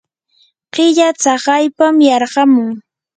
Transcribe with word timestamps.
killa 0.73 1.07
tsakaypam 1.21 1.95
yarqamun. 2.07 2.69